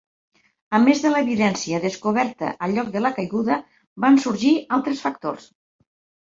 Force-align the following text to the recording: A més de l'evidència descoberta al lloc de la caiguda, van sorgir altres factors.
A 0.77 0.77
més 0.85 1.01
de 1.01 1.09
l'evidència 1.15 1.81
descoberta 1.83 2.49
al 2.69 2.73
lloc 2.77 2.89
de 2.97 3.03
la 3.07 3.11
caiguda, 3.19 3.59
van 4.07 4.19
sorgir 4.25 4.55
altres 4.81 5.05
factors. 5.07 5.47